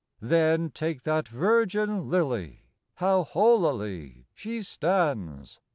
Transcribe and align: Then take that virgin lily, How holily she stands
Then 0.23 0.71
take 0.71 1.03
that 1.03 1.27
virgin 1.27 2.09
lily, 2.09 2.63
How 2.97 3.23
holily 3.23 4.25
she 4.33 4.63
stands 4.63 5.59